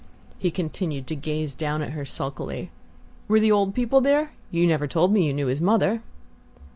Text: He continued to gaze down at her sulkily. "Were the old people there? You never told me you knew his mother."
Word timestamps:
He 0.39 0.49
continued 0.49 1.05
to 1.05 1.15
gaze 1.15 1.53
down 1.53 1.83
at 1.83 1.91
her 1.91 2.05
sulkily. 2.07 2.71
"Were 3.27 3.39
the 3.39 3.51
old 3.51 3.75
people 3.75 4.01
there? 4.01 4.31
You 4.49 4.65
never 4.65 4.87
told 4.87 5.13
me 5.13 5.27
you 5.27 5.31
knew 5.31 5.45
his 5.45 5.61
mother." 5.61 6.01